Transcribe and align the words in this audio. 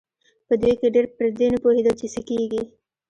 په 0.47 0.53
دوی 0.61 0.73
کې 0.79 0.87
ډېر 0.95 1.05
پر 1.15 1.27
دې 1.37 1.47
نه 1.53 1.57
پوهېدل 1.63 1.93
چې 1.99 2.07
څه 2.13 2.21
کېږي. 2.29 2.61